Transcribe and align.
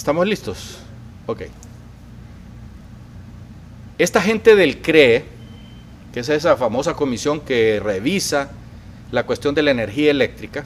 ¿Estamos 0.00 0.26
listos? 0.26 0.78
Ok. 1.26 1.42
Esta 3.98 4.22
gente 4.22 4.56
del 4.56 4.80
CRE, 4.80 5.26
que 6.10 6.20
es 6.20 6.28
esa 6.30 6.56
famosa 6.56 6.94
comisión 6.94 7.38
que 7.38 7.78
revisa 7.84 8.50
la 9.12 9.26
cuestión 9.26 9.54
de 9.54 9.60
la 9.60 9.72
energía 9.72 10.10
eléctrica, 10.10 10.64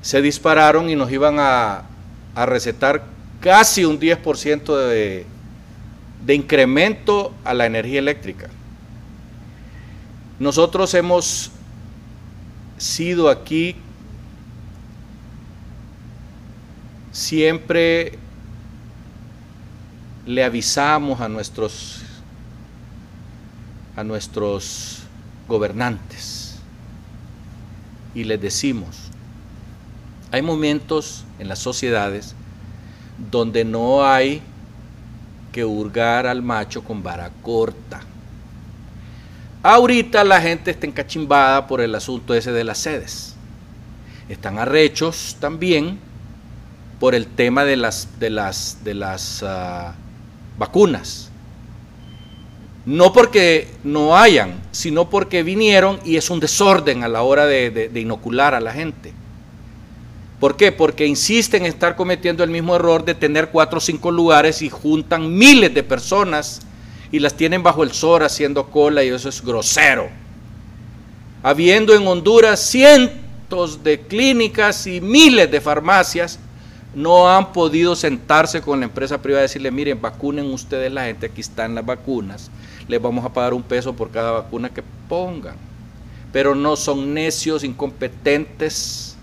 se 0.00 0.22
dispararon 0.22 0.88
y 0.88 0.96
nos 0.96 1.12
iban 1.12 1.36
a, 1.38 1.82
a 2.34 2.46
recetar 2.46 3.04
casi 3.42 3.84
un 3.84 4.00
10% 4.00 4.88
de, 4.88 5.26
de 6.24 6.34
incremento 6.34 7.34
a 7.44 7.52
la 7.52 7.66
energía 7.66 7.98
eléctrica. 7.98 8.48
Nosotros 10.38 10.94
hemos 10.94 11.50
sido 12.78 13.28
aquí 13.28 13.76
siempre 17.30 18.18
le 20.26 20.42
avisamos 20.42 21.20
a 21.20 21.28
nuestros 21.28 22.02
a 23.94 24.02
nuestros 24.02 25.04
gobernantes 25.46 26.56
y 28.16 28.24
les 28.24 28.40
decimos 28.40 29.12
hay 30.32 30.42
momentos 30.42 31.24
en 31.38 31.46
las 31.46 31.60
sociedades 31.60 32.34
donde 33.30 33.64
no 33.64 34.04
hay 34.04 34.42
que 35.52 35.64
hurgar 35.64 36.26
al 36.26 36.42
macho 36.42 36.82
con 36.82 37.00
vara 37.00 37.30
corta. 37.42 38.00
Ahorita 39.62 40.24
la 40.24 40.40
gente 40.40 40.72
está 40.72 40.84
encachimbada 40.84 41.68
por 41.68 41.80
el 41.80 41.94
asunto 41.94 42.34
ese 42.34 42.50
de 42.50 42.64
las 42.64 42.78
sedes. 42.78 43.36
Están 44.28 44.58
arrechos 44.58 45.36
también 45.38 46.09
por 47.00 47.14
el 47.14 47.26
tema 47.26 47.64
de 47.64 47.76
las, 47.76 48.20
de 48.20 48.30
las, 48.30 48.84
de 48.84 48.94
las 48.94 49.42
uh, 49.42 49.92
vacunas. 50.58 51.30
No 52.84 53.12
porque 53.12 53.68
no 53.82 54.16
hayan, 54.16 54.60
sino 54.70 55.08
porque 55.10 55.42
vinieron 55.42 55.98
y 56.04 56.16
es 56.16 56.30
un 56.30 56.40
desorden 56.40 57.02
a 57.02 57.08
la 57.08 57.22
hora 57.22 57.46
de, 57.46 57.70
de 57.70 58.00
inocular 58.00 58.54
a 58.54 58.60
la 58.60 58.72
gente. 58.72 59.12
¿Por 60.38 60.56
qué? 60.56 60.72
Porque 60.72 61.06
insisten 61.06 61.62
en 61.62 61.72
estar 61.72 61.96
cometiendo 61.96 62.44
el 62.44 62.50
mismo 62.50 62.76
error 62.76 63.04
de 63.04 63.14
tener 63.14 63.48
cuatro 63.48 63.78
o 63.78 63.80
cinco 63.80 64.10
lugares 64.10 64.62
y 64.62 64.68
juntan 64.70 65.36
miles 65.36 65.74
de 65.74 65.82
personas 65.82 66.60
y 67.12 67.18
las 67.18 67.34
tienen 67.34 67.62
bajo 67.62 67.82
el 67.82 67.92
sol 67.92 68.22
haciendo 68.22 68.66
cola 68.66 69.02
y 69.02 69.08
eso 69.08 69.28
es 69.28 69.42
grosero. 69.42 70.08
Habiendo 71.42 71.94
en 71.94 72.06
Honduras 72.06 72.60
cientos 72.60 73.82
de 73.82 74.00
clínicas 74.00 74.86
y 74.86 75.00
miles 75.00 75.50
de 75.50 75.60
farmacias, 75.60 76.38
no 76.94 77.28
han 77.30 77.52
podido 77.52 77.94
sentarse 77.94 78.60
con 78.60 78.80
la 78.80 78.86
empresa 78.86 79.22
privada 79.22 79.44
y 79.44 79.48
decirle, 79.48 79.70
miren, 79.70 80.00
vacunen 80.00 80.52
ustedes 80.52 80.92
la 80.92 81.04
gente, 81.04 81.26
aquí 81.26 81.40
están 81.40 81.74
las 81.74 81.86
vacunas, 81.86 82.50
les 82.88 83.00
vamos 83.00 83.24
a 83.24 83.32
pagar 83.32 83.54
un 83.54 83.62
peso 83.62 83.94
por 83.94 84.10
cada 84.10 84.32
vacuna 84.32 84.70
que 84.70 84.82
pongan. 85.08 85.56
Pero 86.32 86.54
no 86.54 86.76
son 86.76 87.12
necios, 87.12 87.64
incompetentes, 87.64 89.16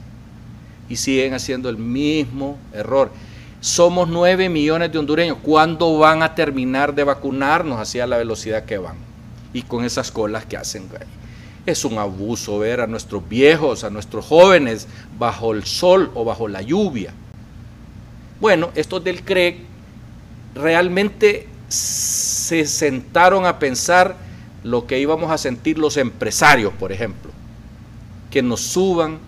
y 0.90 0.96
siguen 0.96 1.34
haciendo 1.34 1.70
el 1.70 1.78
mismo 1.78 2.58
error. 2.74 3.12
Somos 3.60 4.08
9 4.08 4.50
millones 4.50 4.92
de 4.92 5.00
hondureños. 5.00 5.38
¿Cuándo 5.42 5.98
van 5.98 6.24
a 6.24 6.36
terminar 6.36 6.94
de 6.94 7.04
vacunarnos 7.04 7.80
hacia 7.80 8.08
la 8.08 8.18
velocidad 8.18 8.66
que 8.66 8.78
van? 8.78 8.98
Y 9.54 9.64
con 9.64 9.84
esas 9.84 10.12
colas 10.12 10.46
que 10.46 10.58
hacen. 10.58 10.88
Es 11.66 11.84
un 11.84 11.98
abuso 11.98 12.60
ver 12.60 12.82
a 12.82 12.88
nuestros 12.88 13.28
viejos, 13.28 13.84
a 13.84 13.90
nuestros 13.90 14.26
jóvenes 14.26 14.88
bajo 15.18 15.54
el 15.54 15.64
sol 15.66 16.12
o 16.14 16.24
bajo 16.24 16.48
la 16.48 16.62
lluvia. 16.62 17.14
Bueno, 18.40 18.70
estos 18.76 19.04
del 19.04 19.24
CREC 19.24 19.58
realmente 20.54 21.48
se 21.70 22.66
sentaron 22.66 23.46
a 23.46 23.60
pensar 23.60 24.16
lo 24.64 24.86
que 24.86 25.00
íbamos 25.00 25.32
a 25.32 25.38
sentir 25.38 25.78
los 25.78 25.98
empresarios, 25.98 26.74
por 26.74 26.92
ejemplo, 26.92 27.32
que 28.32 28.42
nos 28.42 28.62
suban 28.62 29.20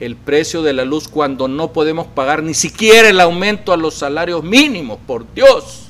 el 0.00 0.16
precio 0.16 0.62
de 0.62 0.72
la 0.72 0.84
luz 0.84 1.08
cuando 1.08 1.48
no 1.48 1.72
podemos 1.72 2.06
pagar 2.06 2.42
ni 2.42 2.54
siquiera 2.54 3.08
el 3.08 3.20
aumento 3.20 3.72
a 3.72 3.76
los 3.76 3.94
salarios 3.94 4.42
mínimos, 4.42 4.98
por 5.06 5.32
Dios. 5.32 5.86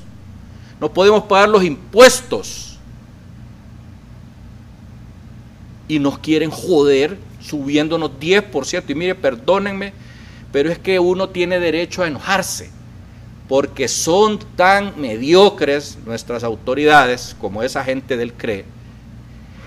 No 0.80 0.92
podemos 0.92 1.24
pagar 1.24 1.48
los 1.48 1.64
impuestos. 1.64 2.78
Y 5.88 5.98
nos 5.98 6.18
quieren 6.18 6.50
joder 6.50 7.16
subiéndonos 7.40 8.10
10%. 8.20 8.84
Y 8.88 8.94
mire, 8.94 9.14
perdónenme, 9.14 9.92
pero 10.52 10.70
es 10.70 10.78
que 10.78 11.00
uno 11.00 11.30
tiene 11.30 11.58
derecho 11.58 12.02
a 12.02 12.06
enojarse, 12.06 12.70
porque 13.48 13.88
son 13.88 14.38
tan 14.54 15.00
mediocres 15.00 15.98
nuestras 16.04 16.44
autoridades, 16.44 17.34
como 17.40 17.62
esa 17.62 17.82
gente 17.82 18.16
del 18.16 18.34
CRE, 18.34 18.66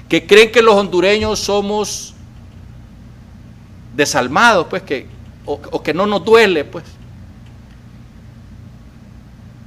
que 0.07 0.27
creen 0.27 0.51
que 0.51 0.61
los 0.61 0.75
hondureños 0.75 1.39
somos 1.39 2.13
desalmados, 3.95 4.67
pues, 4.69 4.83
que, 4.83 5.07
o, 5.45 5.81
que 5.81 5.93
no 5.93 6.05
nos 6.05 6.23
duele, 6.23 6.63
pues. 6.63 6.85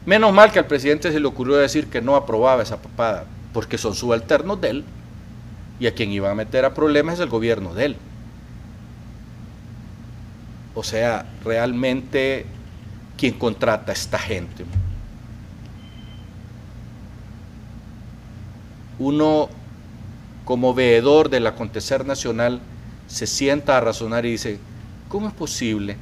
Menos 0.07 0.33
mal 0.33 0.53
que 0.53 0.61
al 0.61 0.67
presidente 0.67 1.13
se 1.13 1.21
le 1.21 1.27
ocurrió 1.27 1.57
decir 1.57 1.89
que 1.89 2.01
no 2.01 2.15
aprobaba 2.15 2.63
esa 2.63 2.81
papada, 2.81 3.27
porque 3.53 3.77
son 3.77 3.95
subalternos 3.95 4.61
de 4.61 4.71
él, 4.71 4.85
y 5.81 5.87
a 5.87 5.95
quien 5.95 6.13
iba 6.13 6.31
a 6.31 6.35
meter 6.35 6.65
a 6.65 6.75
problemas 6.75 7.15
es 7.15 7.21
el 7.21 7.29
gobierno 7.29 7.75
de 7.75 7.87
él. 7.87 7.97
O 10.79 10.85
sea, 10.85 11.27
realmente, 11.45 12.47
¿quién 13.17 13.35
contrata 13.35 13.91
a 13.91 13.95
esta 13.95 14.17
gente? 14.17 14.65
Uno, 19.01 19.49
como 20.45 20.75
veedor 20.75 21.31
del 21.31 21.49
acontecer 21.49 22.07
nacional, 22.07 22.61
se 23.09 23.27
sienta 23.27 23.77
a 23.77 23.81
razonar 23.81 24.25
y 24.25 24.31
dice, 24.31 24.61
¿cómo 25.09 25.27
es 25.27 25.35
posible 25.35 25.97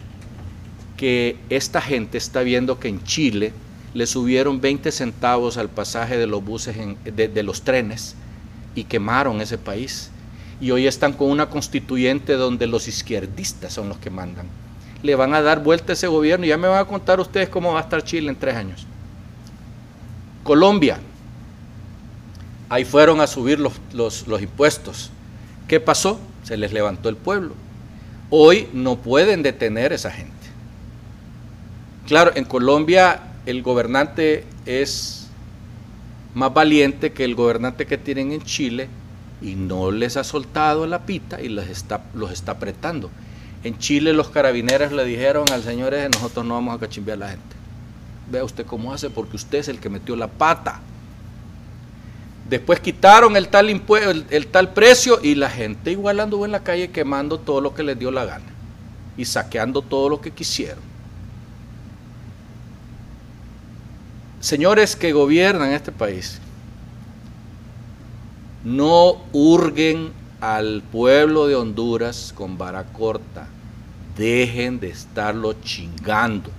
que 0.99 1.39
esta 1.49 1.81
gente 1.81 2.19
está 2.19 2.43
viendo 2.43 2.79
que 2.79 2.89
en 2.89 3.03
Chile 3.03 3.55
le 3.95 4.07
subieron 4.07 4.61
20 4.61 4.93
centavos 4.93 5.57
al 5.57 5.71
pasaje 5.71 6.19
de 6.19 6.27
los 6.27 6.45
buses, 6.45 6.77
de, 7.03 7.43
los 7.43 7.63
trenes 7.63 8.15
y 8.75 8.85
quemaron 8.85 9.41
ese 9.41 9.57
país? 9.57 10.11
Y 10.61 10.71
hoy 10.71 10.87
están 10.87 11.15
con 11.15 11.31
una 11.31 11.49
constituyente 11.49 12.35
donde 12.35 12.67
los 12.67 12.89
izquierdistas 12.89 13.73
son 13.73 13.89
los 13.89 13.97
que 13.97 14.11
mandan. 14.11 14.66
Le 15.03 15.15
van 15.15 15.35
a 15.35 15.43
dar 15.43 15.63
vuelta 15.63 15.93
a 15.93 15.95
ese 15.95 16.07
gobierno 16.07 16.47
y 16.47 16.49
ya 16.49 16.57
me 16.57 16.69
van 16.69 16.79
a 16.79 16.85
contar 16.85 17.21
ustedes 17.21 17.49
cómo 17.49 17.73
va 17.73 17.81
a 17.81 17.83
estar 17.83 18.03
Chile 18.03 18.29
en 18.29 18.37
tres 18.37 18.57
años. 18.57 18.87
Colombia, 20.43 20.99
ahí 22.69 22.85
fueron 22.85 23.21
a 23.21 23.27
subir 23.27 23.59
los, 23.59 23.81
los 23.93 24.43
impuestos. 24.43 25.11
¿Qué 25.69 25.81
pasó? 25.81 26.21
se 26.47 26.57
les 26.57 26.73
levantó 26.73 27.09
el 27.09 27.17
pueblo. 27.17 27.55
Hoy 28.31 28.69
no 28.73 28.97
pueden 28.97 29.43
detener 29.43 29.91
a 29.91 29.97
esa 29.97 30.13
gente. 30.13 30.33
Claro, 32.07 32.31
en 32.37 32.45
Colombia 32.45 33.21
el 33.47 33.63
gobernante 33.63 34.45
es 34.65 35.27
más 36.35 36.55
valiente 36.55 37.13
que 37.13 37.25
el 37.25 37.35
gobernante 37.35 37.87
que 37.87 37.99
tienen 37.99 38.31
en 38.31 38.43
Chile 38.43 38.89
y 39.43 39.57
no 39.57 39.91
les 39.91 40.17
ha 40.17 40.23
soltado 40.23 40.87
la 40.87 41.05
pita 41.05 41.43
y 41.43 41.49
los 41.49 41.67
está, 41.67 42.05
los 42.15 42.31
está 42.31 42.53
apretando. 42.53 43.11
En 43.67 43.77
Chile 43.79 44.13
los 44.13 44.29
carabineros 44.29 44.93
le 44.93 45.05
dijeron 45.05 45.45
al 45.51 45.65
señor 45.65 45.93
nosotros 46.15 46.47
no 46.47 46.55
vamos 46.55 46.77
a 46.77 46.79
cachimbear 46.79 47.17
a 47.17 47.19
la 47.19 47.29
gente. 47.31 47.57
Vea 48.31 48.45
usted 48.45 48.65
cómo 48.65 48.93
hace 48.93 49.11
porque 49.11 49.35
usted 49.35 49.59
es 49.59 49.67
el 49.67 49.81
que 49.81 49.89
metió 49.89 50.15
la 50.15 50.29
pata. 50.29 50.81
Después 52.49 52.79
quitaron 52.79 53.37
el 53.37 53.49
tal, 53.49 53.69
el, 54.31 54.47
tal 54.47 54.73
precio 54.73 55.19
y 55.21 55.35
la 55.35 55.51
gente 55.51 55.91
igual 55.91 56.21
anduvo 56.21 56.45
en 56.45 56.53
la 56.53 56.63
calle 56.63 56.93
quemando 56.93 57.41
todo 57.41 57.61
lo 57.61 57.75
que 57.75 57.83
les 57.83 57.99
dio 57.99 58.13
la 58.13 58.25
gana 58.25 58.45
y 59.17 59.25
saqueando 59.25 59.83
todo 59.83 60.11
lo 60.11 60.21
que 60.21 60.31
quisieron. 60.31 60.85
Señores 64.39 64.95
que 64.95 65.13
gobiernan 65.13 65.73
este 65.73 65.91
país, 65.91 66.39
no 68.63 69.17
hurguen 69.33 70.13
al 70.41 70.85
pueblo 70.93 71.49
de 71.49 71.57
Honduras 71.57 72.33
con 72.33 72.57
vara 72.57 72.85
corta. 72.85 73.49
Dejen 74.17 74.81
de 74.81 74.89
estarlo 74.89 75.53
chingando 75.55 76.51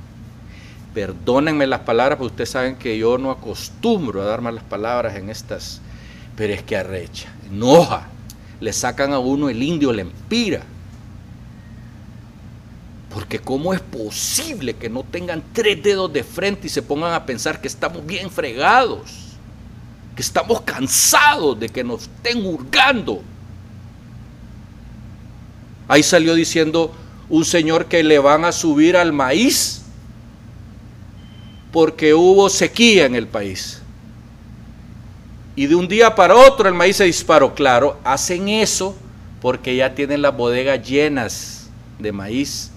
perdónenme 0.97 1.67
las 1.67 1.81
palabras, 1.81 2.17
porque 2.17 2.31
ustedes 2.31 2.49
saben 2.49 2.75
que 2.75 2.97
yo 2.97 3.19
no 3.19 3.29
acostumbro 3.29 4.19
a 4.19 4.25
dar 4.25 4.41
malas 4.41 4.63
palabras 4.63 5.15
en 5.15 5.29
estas, 5.29 5.79
pero 6.35 6.51
es 6.51 6.63
que 6.63 6.75
arrecha, 6.75 7.31
enoja, 7.51 8.07
le 8.59 8.73
sacan 8.73 9.13
a 9.13 9.19
uno 9.19 9.47
el 9.47 9.61
indio, 9.61 9.93
le 9.93 10.01
empira. 10.01 10.63
Porque 13.13 13.37
¿cómo 13.37 13.75
es 13.75 13.79
posible 13.79 14.75
que 14.75 14.89
no 14.89 15.03
tengan 15.03 15.43
tres 15.53 15.83
dedos 15.83 16.11
de 16.11 16.23
frente 16.23 16.65
y 16.65 16.71
se 16.71 16.81
pongan 16.81 17.13
a 17.13 17.27
pensar 17.27 17.61
que 17.61 17.67
estamos 17.67 18.03
bien 18.03 18.31
fregados? 18.31 19.35
Que 20.15 20.23
estamos 20.23 20.61
cansados 20.61 21.59
de 21.59 21.69
que 21.69 21.83
nos 21.83 22.01
estén 22.01 22.43
hurgando. 22.43 23.21
Ahí 25.87 26.01
salió 26.01 26.33
diciendo 26.33 26.91
un 27.29 27.45
señor 27.45 27.85
que 27.85 28.03
le 28.03 28.19
van 28.19 28.45
a 28.45 28.51
subir 28.51 28.95
al 28.95 29.13
maíz 29.13 29.81
porque 31.71 32.13
hubo 32.13 32.49
sequía 32.49 33.05
en 33.05 33.15
el 33.15 33.27
país. 33.27 33.81
Y 35.55 35.65
de 35.65 35.75
un 35.75 35.87
día 35.87 36.15
para 36.15 36.35
otro 36.35 36.67
el 36.67 36.75
maíz 36.75 36.97
se 36.97 37.05
disparó. 37.05 37.53
Claro, 37.55 37.99
hacen 38.03 38.47
eso 38.47 38.95
porque 39.41 39.75
ya 39.75 39.93
tienen 39.95 40.21
las 40.21 40.35
bodegas 40.35 40.87
llenas 40.87 41.69
de 41.99 42.11
maíz 42.11 42.71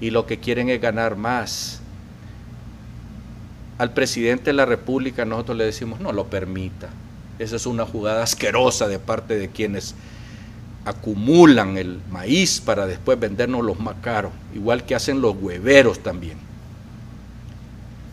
y 0.00 0.10
lo 0.10 0.26
que 0.26 0.40
quieren 0.40 0.68
es 0.68 0.80
ganar 0.80 1.16
más. 1.16 1.80
Al 3.78 3.92
presidente 3.92 4.44
de 4.44 4.54
la 4.54 4.64
República 4.64 5.24
nosotros 5.24 5.56
le 5.56 5.64
decimos, 5.64 6.00
no 6.00 6.12
lo 6.12 6.26
permita. 6.26 6.88
Esa 7.38 7.56
es 7.56 7.66
una 7.66 7.84
jugada 7.84 8.22
asquerosa 8.22 8.88
de 8.88 8.98
parte 8.98 9.36
de 9.36 9.48
quienes 9.48 9.94
acumulan 10.84 11.76
el 11.76 12.00
maíz 12.10 12.60
para 12.60 12.86
después 12.86 13.18
vendernos 13.18 13.64
los 13.64 13.78
más 13.78 13.96
caros, 14.02 14.32
igual 14.54 14.84
que 14.84 14.94
hacen 14.94 15.20
los 15.20 15.36
hueveros 15.40 16.00
también. 16.00 16.38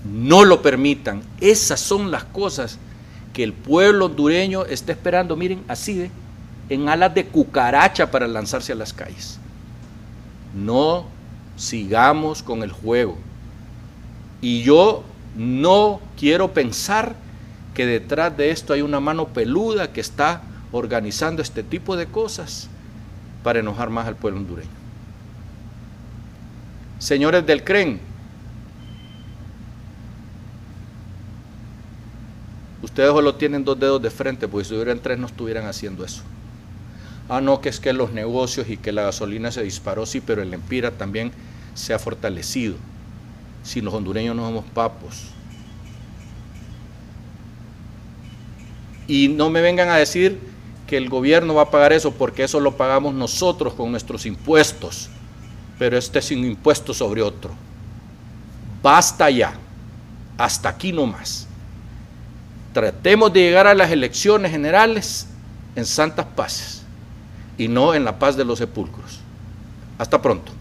No 0.05 0.45
lo 0.45 0.61
permitan. 0.61 1.21
Esas 1.41 1.79
son 1.79 2.11
las 2.11 2.23
cosas 2.23 2.77
que 3.33 3.43
el 3.43 3.53
pueblo 3.53 4.05
hondureño 4.05 4.65
está 4.65 4.91
esperando, 4.91 5.35
miren, 5.35 5.63
así 5.67 5.95
de, 5.95 6.11
en 6.69 6.89
alas 6.89 7.13
de 7.13 7.25
cucaracha 7.25 8.09
para 8.09 8.27
lanzarse 8.27 8.71
a 8.71 8.75
las 8.75 8.93
calles. 8.93 9.39
No 10.55 11.05
sigamos 11.57 12.41
con 12.43 12.63
el 12.63 12.71
juego. 12.71 13.17
Y 14.41 14.61
yo 14.61 15.03
no 15.35 15.99
quiero 16.17 16.53
pensar 16.53 17.15
que 17.73 17.85
detrás 17.85 18.35
de 18.37 18.51
esto 18.51 18.73
hay 18.73 18.81
una 18.81 18.99
mano 18.99 19.27
peluda 19.27 19.91
que 19.91 20.01
está 20.01 20.43
organizando 20.71 21.41
este 21.41 21.63
tipo 21.63 21.95
de 21.95 22.05
cosas 22.07 22.69
para 23.43 23.59
enojar 23.59 23.89
más 23.89 24.07
al 24.07 24.15
pueblo 24.15 24.39
hondureño. 24.39 24.69
Señores 26.99 27.45
del 27.45 27.63
CREN, 27.63 27.99
ustedes 32.83 33.09
solo 33.09 33.35
tienen 33.35 33.63
dos 33.63 33.79
dedos 33.79 34.01
de 34.01 34.09
frente, 34.09 34.47
porque 34.47 34.65
si 34.65 34.75
hubieran 34.75 34.99
tres 34.99 35.17
no 35.17 35.27
estuvieran 35.27 35.65
haciendo 35.65 36.03
eso. 36.03 36.23
Ah, 37.29 37.41
no, 37.41 37.61
que 37.61 37.69
es 37.69 37.79
que 37.79 37.93
los 37.93 38.11
negocios 38.11 38.69
y 38.69 38.77
que 38.77 38.91
la 38.91 39.03
gasolina 39.03 39.51
se 39.51 39.63
disparó, 39.63 40.05
sí, 40.05 40.19
pero 40.19 40.41
el 40.41 40.53
Empira 40.53 40.91
también 40.91 41.31
se 41.73 41.93
ha 41.93 41.99
fortalecido. 41.99 42.75
Si 43.63 43.81
los 43.81 43.93
hondureños 43.93 44.35
no 44.35 44.45
somos 44.45 44.65
papos. 44.65 45.31
Y 49.07 49.27
no 49.27 49.49
me 49.49 49.61
vengan 49.61 49.89
a 49.89 49.95
decir 49.95 50.39
que 50.89 50.97
el 50.97 51.07
gobierno 51.07 51.53
va 51.53 51.61
a 51.61 51.69
pagar 51.69 51.93
eso 51.93 52.11
porque 52.11 52.43
eso 52.43 52.59
lo 52.59 52.75
pagamos 52.75 53.13
nosotros 53.13 53.75
con 53.75 53.91
nuestros 53.91 54.25
impuestos, 54.25 55.07
pero 55.77 55.95
este 55.95 56.17
es 56.17 56.31
un 56.31 56.43
impuesto 56.43 56.95
sobre 56.95 57.21
otro. 57.21 57.51
Basta 58.81 59.29
ya, 59.29 59.53
hasta 60.35 60.69
aquí 60.69 60.91
no 60.91 61.05
más. 61.05 61.47
Tratemos 62.73 63.31
de 63.31 63.41
llegar 63.41 63.67
a 63.67 63.75
las 63.75 63.91
elecciones 63.91 64.51
generales 64.51 65.27
en 65.75 65.85
santas 65.85 66.25
paces 66.35 66.81
y 67.55 67.67
no 67.67 67.93
en 67.93 68.03
la 68.03 68.17
paz 68.17 68.35
de 68.35 68.45
los 68.45 68.57
sepulcros. 68.57 69.19
Hasta 69.99 70.19
pronto. 70.19 70.51